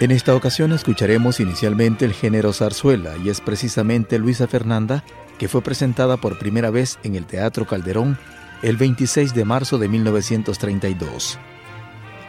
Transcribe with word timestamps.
En 0.00 0.12
esta 0.12 0.36
ocasión 0.36 0.72
escucharemos 0.72 1.40
inicialmente 1.40 2.04
el 2.04 2.12
género 2.12 2.52
zarzuela 2.52 3.16
y 3.16 3.30
es 3.30 3.40
precisamente 3.40 4.20
Luisa 4.20 4.46
Fernanda 4.46 5.02
que 5.38 5.48
fue 5.48 5.60
presentada 5.60 6.16
por 6.16 6.38
primera 6.38 6.70
vez 6.70 7.00
en 7.02 7.16
el 7.16 7.26
Teatro 7.26 7.66
Calderón 7.66 8.16
el 8.62 8.76
26 8.76 9.34
de 9.34 9.44
marzo 9.44 9.76
de 9.76 9.88
1932. 9.88 11.38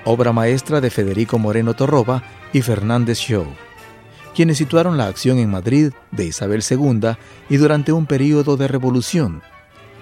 Obra 0.03 0.33
maestra 0.33 0.81
de 0.81 0.89
Federico 0.89 1.37
Moreno 1.37 1.75
Torroba 1.75 2.23
y 2.53 2.63
Fernández 2.63 3.19
Show, 3.19 3.45
quienes 4.33 4.57
situaron 4.57 4.97
la 4.97 5.05
acción 5.05 5.37
en 5.37 5.51
Madrid 5.51 5.91
de 6.09 6.25
Isabel 6.25 6.63
II 6.67 7.17
y 7.49 7.57
durante 7.57 7.91
un 7.91 8.07
período 8.07 8.57
de 8.57 8.67
revolución. 8.67 9.43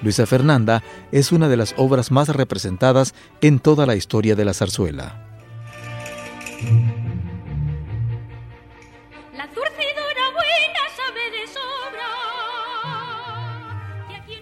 Luisa 0.01 0.25
Fernanda 0.25 0.83
es 1.11 1.33
una 1.33 1.49
de 1.49 1.57
las 1.57 1.73
obras 1.75 2.11
más 2.11 2.29
representadas 2.29 3.13
en 3.41 3.59
toda 3.59 3.85
la 3.85 3.95
historia 3.95 4.35
de 4.35 4.45
la 4.45 4.53
zarzuela. 4.53 5.23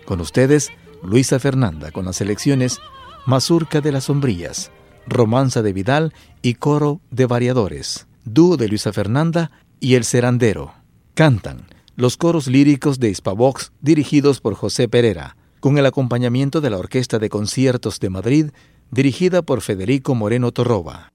Con 0.06 0.22
ustedes, 0.22 0.72
Luisa 1.04 1.40
Fernanda 1.40 1.92
con 1.92 2.06
las 2.06 2.18
selecciones 2.18 2.80
Mazurca 3.26 3.82
de 3.82 3.92
las 3.92 4.06
Sombrillas, 4.06 4.72
Romanza 5.08 5.62
de 5.62 5.74
Vidal 5.74 6.14
y 6.42 6.56
Coro 6.56 7.02
de 7.12 7.26
Variadores, 7.26 8.08
Dúo 8.24 8.58
de 8.58 8.68
Luisa 8.68 8.94
Fernanda 8.94 9.52
y 9.80 9.96
El 9.96 10.04
Serandero. 10.04 10.74
Cantan 11.16 11.68
los 11.96 12.18
coros 12.18 12.48
líricos 12.48 13.00
de 13.00 13.10
Hispavox 13.10 13.72
dirigidos 13.82 14.42
por 14.42 14.54
José 14.56 14.88
Pereira, 14.88 15.38
con 15.60 15.78
el 15.78 15.86
acompañamiento 15.86 16.62
de 16.62 16.70
la 16.70 16.78
Orquesta 16.78 17.20
de 17.20 17.30
Conciertos 17.30 18.00
de 18.00 18.10
Madrid 18.10 18.46
dirigida 18.92 19.42
por 19.42 19.62
Federico 19.62 20.14
Moreno 20.14 20.52
Torroba. 20.52 21.12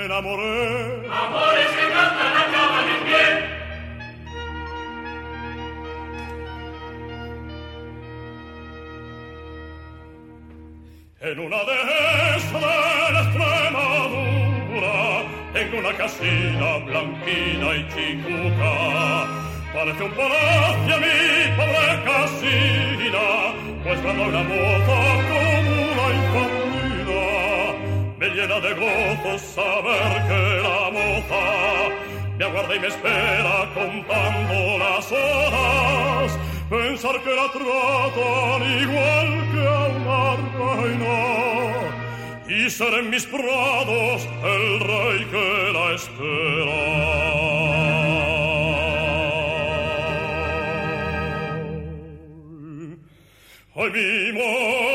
Me 0.00 0.06
enamoré. 0.06 1.08
Amores 1.10 1.70
que 1.76 1.86
cantan 1.92 2.36
acaban 2.42 2.86
en 2.96 3.02
bien. 3.10 3.36
En 11.20 11.38
una 11.38 11.60
dehesa 11.70 12.58
de 12.58 13.12
la 13.12 13.20
Extremadura 13.24 14.96
tengo 15.52 15.78
una 15.78 15.92
casina 15.96 16.78
blanquina 16.86 17.68
y 17.76 17.78
chicuca 17.92 18.74
Parece 19.74 20.02
un 20.02 20.12
palacio 20.12 20.96
mi 21.04 21.16
pobre 21.56 21.94
casina, 22.04 23.24
pues 23.84 24.00
cuando 24.00 24.22
una 24.24 24.42
moza 24.42 25.09
llena 28.40 28.60
de 28.60 28.72
gozo 28.74 29.38
saber 29.54 30.12
que 30.28 30.42
la 30.66 30.90
moza 30.96 31.44
me 32.38 32.44
aguarda 32.44 32.74
y 32.74 32.80
me 32.80 32.86
espera 32.86 33.68
contando 33.74 34.78
las 34.78 35.12
horas, 35.12 36.38
pensar 36.70 37.22
que 37.22 37.34
la 37.40 37.48
tratan 37.52 38.60
igual 38.84 39.28
que 39.52 39.62
a 39.66 39.80
una 39.98 40.22
reina, 40.56 41.20
y 42.48 42.70
ser 42.70 42.94
en 42.94 43.10
mis 43.10 43.26
prados 43.26 44.26
el 44.54 44.80
rey 44.90 45.20
que 45.32 45.72
la 45.74 45.86
espera. 45.98 46.80
Ay, 53.76 53.90
mi 53.94 54.32
morena, 54.32 54.89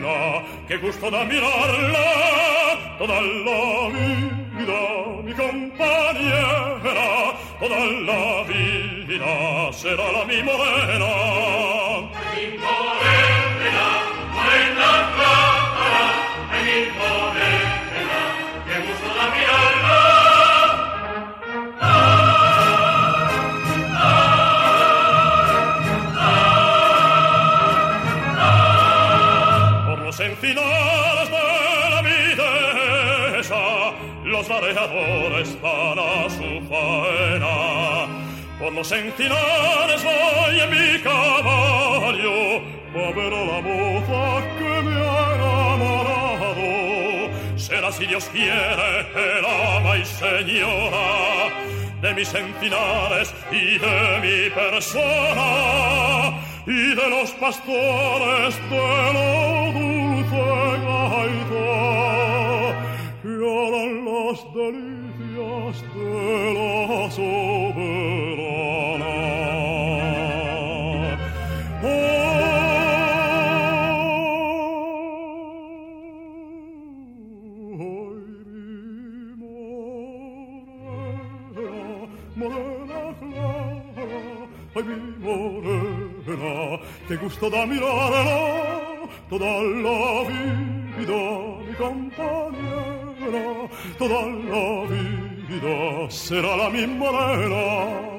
morena, 0.00 0.42
qué 0.66 0.76
gusto 0.76 1.10
da 1.10 1.24
mirarla 1.24 2.96
toda 2.98 3.20
la 3.20 3.88
vida, 3.88 4.82
mi 5.24 5.32
compañera, 5.32 7.34
toda 7.60 7.78
la 8.06 8.42
vida 8.44 9.72
será 9.72 10.12
la 10.12 10.24
mi 10.24 10.42
morena. 10.42 11.77
Los 34.48 34.62
mareadores 34.62 35.60
van 35.60 35.98
a 35.98 36.28
su 36.30 36.60
faena. 36.68 38.06
Por 38.58 38.72
los 38.72 38.92
encinares 38.92 40.02
voy 40.02 40.60
en 40.60 40.70
mi 40.70 40.98
caballo, 41.00 42.62
a 42.94 43.12
ver 43.14 43.34
a 43.34 43.44
la 43.44 43.60
moza 43.60 44.42
que 44.58 44.82
me 44.82 44.94
ha 44.94 45.34
enamorado. 45.34 46.68
Será 47.56 47.92
si 47.92 48.06
Dios 48.06 48.28
quiere 48.32 49.06
el 49.14 49.44
ama 49.46 49.96
y 49.98 50.04
señora 50.04 51.48
de 52.00 52.14
mis 52.14 52.32
encinares 52.34 53.34
y 53.50 53.78
de 53.78 54.20
mi 54.22 54.50
persona 54.50 56.38
y 56.66 56.94
de 56.94 57.10
los 57.10 57.30
pastores 57.32 58.56
de 58.70 59.12
lo 59.12 59.72
dulce 59.72 60.67
las 64.28 64.44
delicias 64.52 65.76
de 65.94 66.54
la 66.54 67.10
soberana. 67.10 68.58
Ay, 84.74 84.84
mi 84.84 84.96
morena, 85.24 86.78
qué 87.08 87.16
gusto 87.16 87.50
da 87.50 87.66
mirarla 87.66 89.08
toda 89.28 89.62
la 89.84 90.22
vida, 90.28 91.22
mi 91.66 91.74
compañera, 91.74 92.97
toda 93.98 94.22
la 94.26 94.86
vida 94.88 96.10
será 96.10 96.56
la 96.56 96.70
mi 96.70 96.86
morena. 96.86 98.17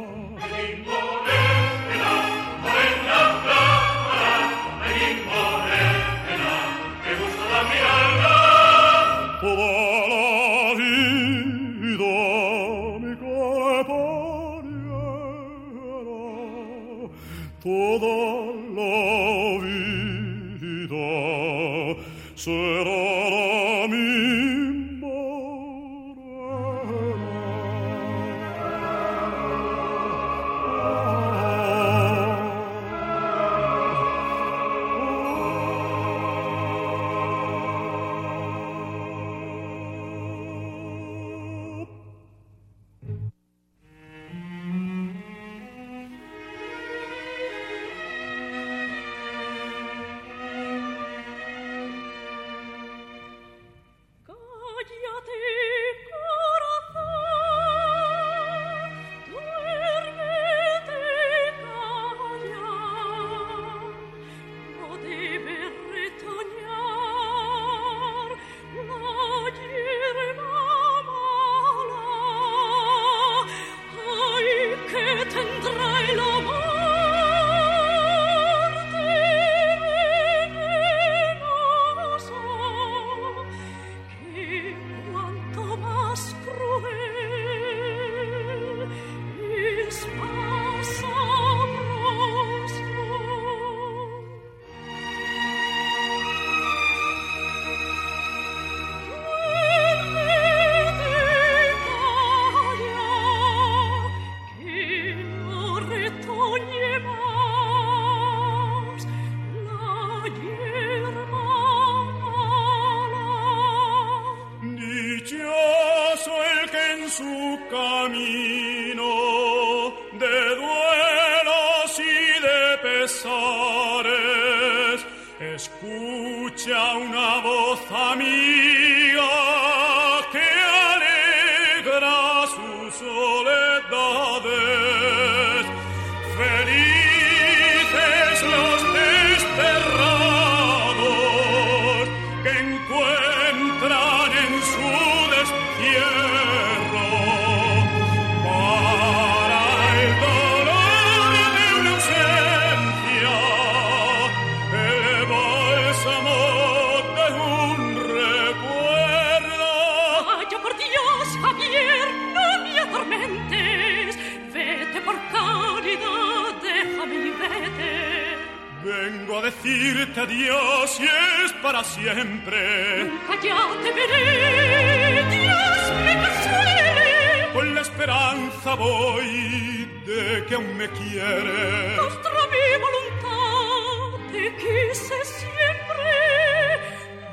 Decirte 169.41 170.19
adiós 170.19 170.99
y 170.99 171.05
es 171.43 171.53
para 171.61 171.83
siempre. 171.83 173.03
Nunca 173.05 173.35
ya 173.41 173.57
te 173.83 173.91
veré, 173.91 175.23
Dios 175.29 175.81
me 176.05 176.13
consuele. 176.23 177.53
Con 177.53 177.75
la 177.75 177.81
esperanza 177.81 178.75
voy 178.75 180.01
de 180.05 180.45
que 180.47 180.55
aún 180.55 180.77
me 180.77 180.89
quieres. 180.89 181.99
Contra 181.99 182.31
mi 182.53 182.67
voluntad 182.85 184.31
te 184.31 184.55
quise 184.55 185.17
siempre. 185.25 186.11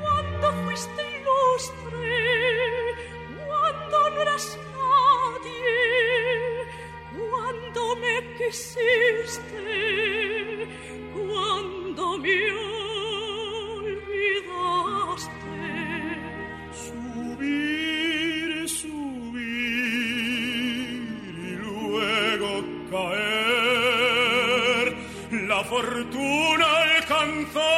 Cuando 0.01 0.53
fuiste 0.63 1.01
ilustre, 1.17 2.95
cuando 3.45 4.09
no 4.11 4.21
eras 4.21 4.57
nadie, 4.77 5.67
cuando 7.29 7.95
me 7.97 8.15
quisiste. 8.37 10.26
Fortuna 25.69 26.65
alcanzar 26.65 27.76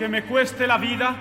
Aunque 0.00 0.22
me 0.22 0.26
cueste 0.26 0.66
la 0.66 0.78
vida, 0.78 1.14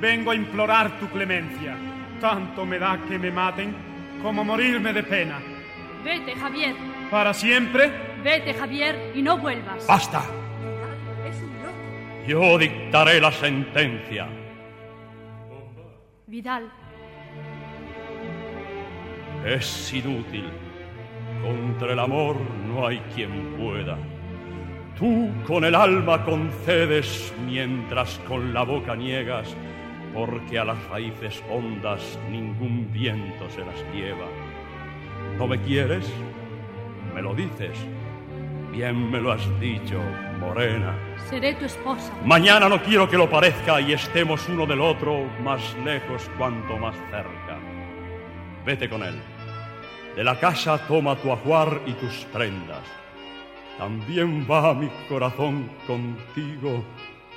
vengo 0.00 0.30
a 0.30 0.34
implorar 0.34 0.98
tu 0.98 1.10
clemencia. 1.10 1.76
Tanto 2.18 2.64
me 2.64 2.78
da 2.78 2.98
que 3.06 3.18
me 3.18 3.30
maten 3.30 3.76
como 4.22 4.42
morirme 4.42 4.94
de 4.94 5.02
pena. 5.02 5.42
Vete, 6.02 6.34
Javier. 6.34 6.74
¿Para 7.10 7.34
siempre? 7.34 7.92
Vete, 8.22 8.54
Javier, 8.54 9.12
y 9.14 9.20
no 9.20 9.36
vuelvas. 9.36 9.86
¡Basta! 9.86 10.22
Yo 12.26 12.56
dictaré 12.56 13.20
la 13.20 13.30
sentencia. 13.30 14.26
Vidal. 16.26 16.72
Es 19.44 19.92
inútil. 19.92 20.48
Contra 21.42 21.92
el 21.92 21.98
amor 21.98 22.40
no 22.66 22.86
hay 22.86 23.00
quien 23.14 23.54
pueda. 23.58 23.98
Tú 24.98 25.28
con 25.44 25.64
el 25.64 25.74
alma 25.74 26.24
concedes 26.24 27.34
mientras 27.44 28.20
con 28.28 28.54
la 28.54 28.62
boca 28.62 28.94
niegas, 28.94 29.52
porque 30.14 30.56
a 30.56 30.64
las 30.64 30.82
raíces 30.88 31.42
hondas 31.50 32.16
ningún 32.30 32.92
viento 32.92 33.50
se 33.50 33.64
las 33.64 33.74
lleva. 33.92 34.26
¿No 35.36 35.48
me 35.48 35.60
quieres? 35.60 36.08
Me 37.12 37.22
lo 37.22 37.34
dices. 37.34 37.76
Bien 38.70 39.10
me 39.10 39.20
lo 39.20 39.32
has 39.32 39.60
dicho, 39.60 40.00
morena. 40.38 40.94
Seré 41.28 41.54
tu 41.54 41.64
esposa. 41.64 42.12
Mañana 42.24 42.68
no 42.68 42.80
quiero 42.80 43.08
que 43.08 43.16
lo 43.16 43.28
parezca 43.28 43.80
y 43.80 43.92
estemos 43.94 44.48
uno 44.48 44.64
del 44.64 44.80
otro 44.80 45.24
más 45.42 45.76
lejos 45.84 46.30
cuanto 46.38 46.78
más 46.78 46.94
cerca. 47.10 47.58
Vete 48.64 48.88
con 48.88 49.02
él. 49.02 49.20
De 50.14 50.22
la 50.22 50.38
casa 50.38 50.78
toma 50.86 51.16
tu 51.16 51.32
ajuar 51.32 51.80
y 51.84 51.94
tus 51.94 52.26
prendas 52.26 53.03
también 53.78 54.46
va 54.48 54.74
mi 54.74 54.88
corazón 55.08 55.68
contigo, 55.86 56.84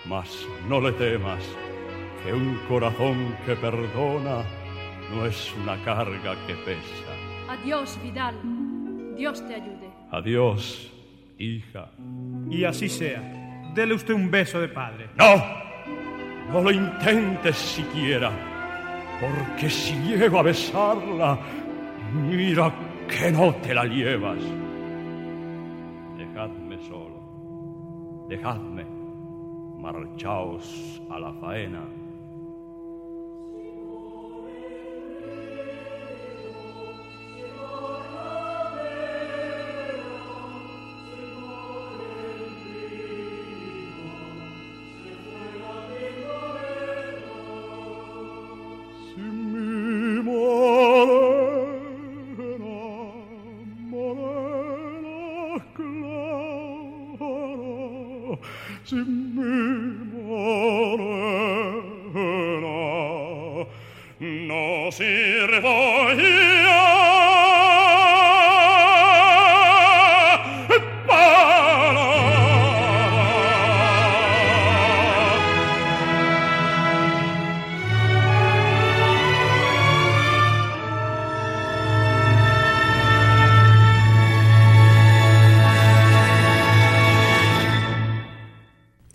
mas 0.06 0.48
no 0.70 0.80
le 0.80 0.92
temas, 0.94 1.44
que 2.24 2.34
un 2.34 2.60
corazón 2.68 3.36
que 3.46 3.56
perdona 3.56 4.44
no 5.14 5.26
es 5.26 5.54
una 5.62 5.82
carga 5.84 6.36
que 6.46 6.54
pesa. 6.56 7.50
Adiós, 7.50 8.00
Vidal. 8.04 8.36
Dios 9.16 9.46
te 9.48 9.56
ayude. 9.56 9.90
Adiós, 10.12 10.92
hija. 11.40 11.90
Y 12.50 12.64
así 12.66 12.88
sea. 12.88 13.22
Dele 13.74 13.96
usted 13.96 14.14
un 14.14 14.30
beso 14.30 14.60
de 14.60 14.68
padre. 14.68 15.10
No, 15.16 16.52
no 16.52 16.62
lo 16.62 16.72
intentes 16.72 17.56
siquiera, 17.56 18.32
porque 19.20 19.70
si 19.70 19.94
llego 20.04 20.40
a 20.40 20.44
besarla, 20.44 21.40
mira 22.14 22.72
que 23.08 23.32
no 23.32 23.56
te 23.56 23.74
la 23.74 23.86
llevas 23.86 24.40
solo, 26.80 28.26
dejadme, 28.28 28.86
marchaos 29.78 31.02
a 31.10 31.20
la 31.20 31.34
faena. 31.34 32.07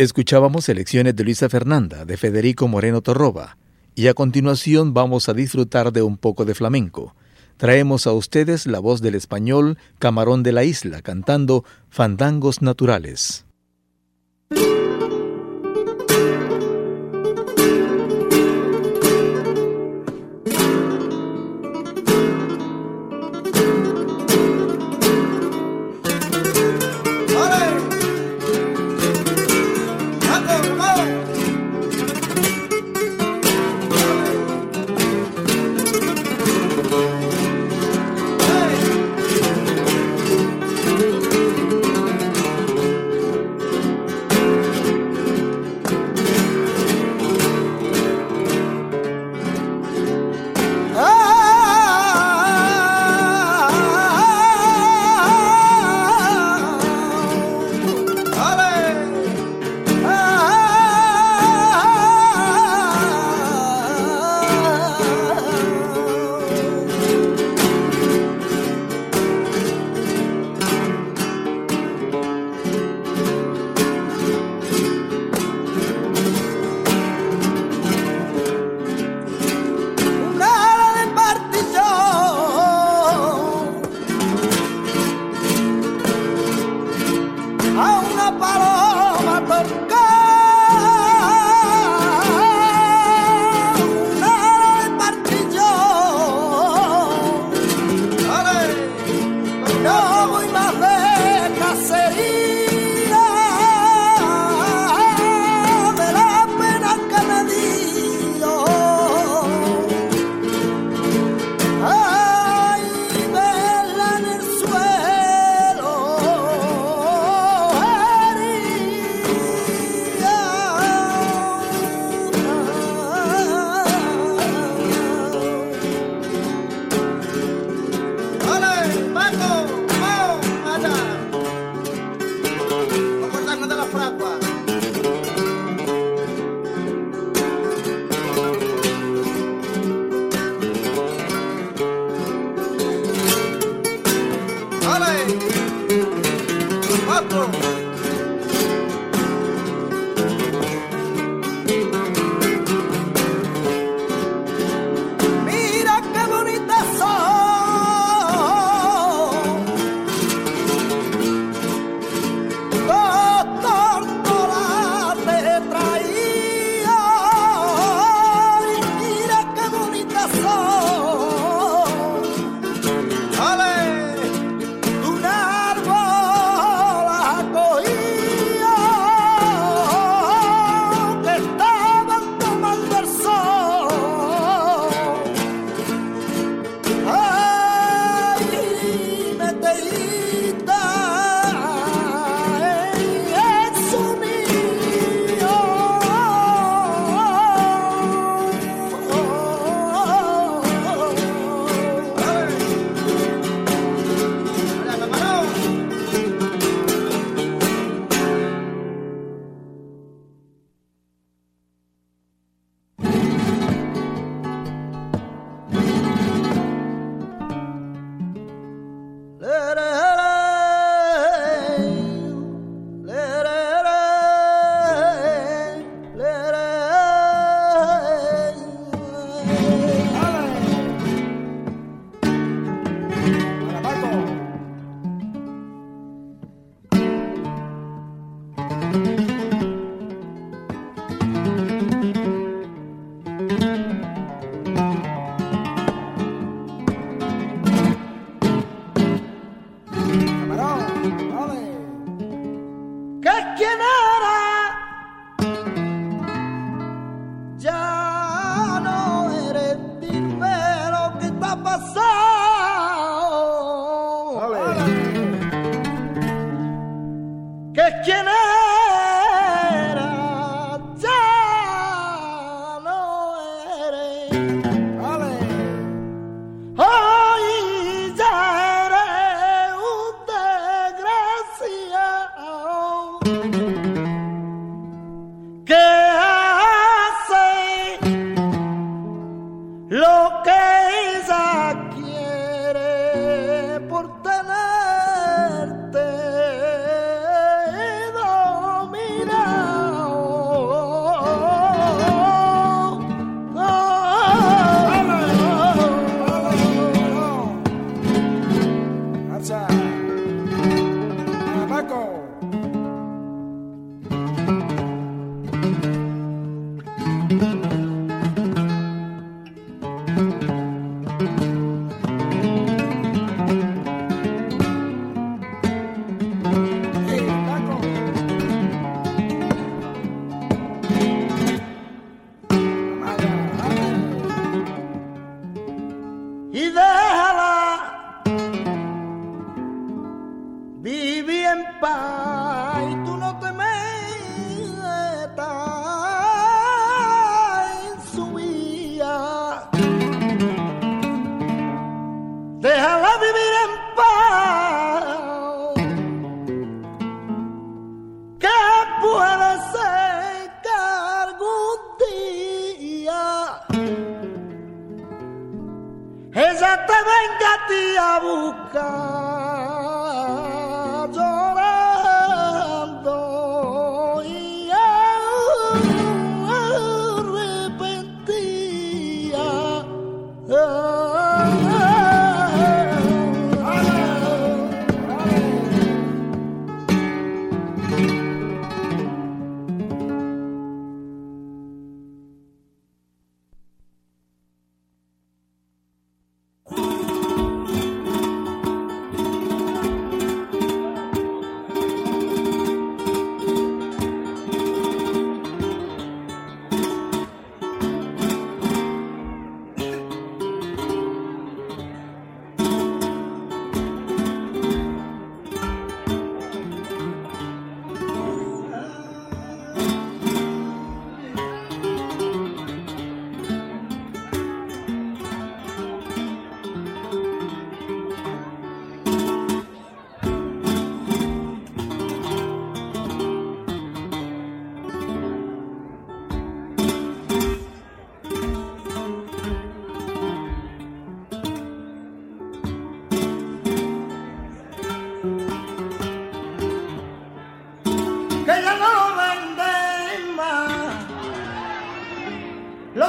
Escuchábamos 0.03 0.65
selecciones 0.65 1.15
de 1.15 1.23
Luisa 1.25 1.49
Fernanda, 1.49 2.05
de 2.05 2.17
Federico 2.17 2.67
Moreno 2.67 3.03
Torroba, 3.03 3.57
y 3.95 4.09
a 4.09 4.15
continuación 4.15 4.95
vamos 4.95 5.29
a 5.29 5.35
disfrutar 5.35 5.93
de 5.93 6.03
un 6.03 6.17
poco 6.17 6.45
de 6.45 6.55
flamenco. 6.55 7.15
Traemos 7.57 8.07
a 8.07 8.13
ustedes 8.13 8.67
la 8.67 8.79
voz 8.79 9.03
del 9.03 9.15
español 9.15 9.79
Camarón 9.99 10.43
de 10.43 10.53
la 10.53 10.65
Isla 10.65 11.03
cantando 11.03 11.65
Fandangos 11.91 12.63
Naturales. 12.63 13.45
a 14.51 14.51
una 14.51 14.83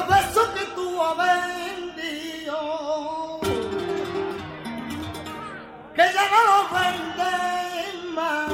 besos 0.08 0.48
que 0.50 0.66
tú 0.76 1.02
has 1.02 1.18
vendido, 1.18 2.58
que 5.96 6.04
ya 6.14 6.26
no 6.34 6.40
los 6.50 6.66
venden 6.72 7.96
más. 8.14 8.52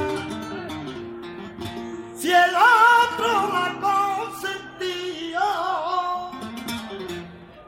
Si 2.16 2.30
el 2.32 2.54
otro 2.54 3.30
la 3.56 3.66
consentió, 3.88 5.40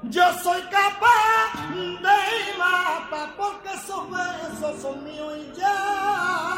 yo 0.02 0.24
soy 0.42 0.62
capaz 0.62 1.52
de 1.74 2.18
matar 2.58 3.28
porque 3.36 3.70
esos 3.74 4.10
besos 4.10 4.82
son 4.82 5.04
míos 5.04 5.34
y 5.38 5.58
ya. 5.58 6.51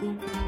Porque 0.00 0.39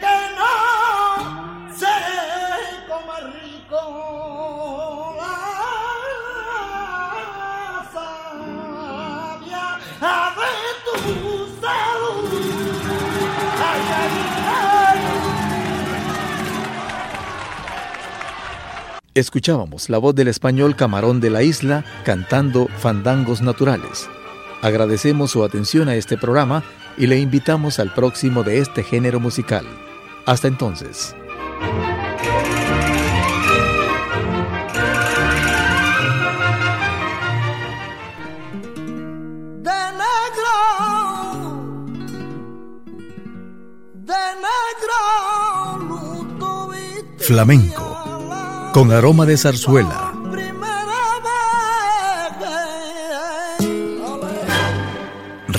que 0.00 0.16
no 0.38 0.54
se 1.74 1.96
coma 2.88 3.18
rico 3.40 3.80
la 5.18 5.36
savia 7.92 9.64
a 10.00 10.34
ver 10.36 10.74
tu 10.84 10.96
salud. 11.60 12.30
Escuchábamos 19.14 19.90
la 19.90 19.98
voz 19.98 20.14
del 20.14 20.28
español 20.28 20.76
Camarón 20.76 21.20
de 21.20 21.30
la 21.30 21.42
Isla 21.42 21.84
cantando 22.04 22.68
Fandangos 22.78 23.42
Naturales. 23.42 24.08
Agradecemos 24.62 25.30
su 25.30 25.42
atención 25.42 25.88
a 25.88 25.96
este 25.96 26.16
programa 26.16 26.62
y 26.96 27.06
le 27.06 27.18
invitamos 27.18 27.78
al 27.78 27.92
próximo 27.94 28.42
de 28.42 28.58
este 28.58 28.82
género 28.82 29.20
musical. 29.20 29.66
Hasta 30.26 30.48
entonces. 30.48 31.14
de 39.62 39.78
negro, 40.02 40.56
de 43.94 44.22
negro, 44.46 45.78
luto 45.88 46.68
viste 46.68 47.24
Flamenco, 47.24 48.26
la 48.28 48.70
con 48.72 48.92
aroma 48.92 49.26
de 49.26 49.36
zarzuela. 49.36 50.09